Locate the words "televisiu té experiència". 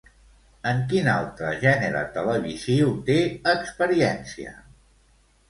2.15-4.57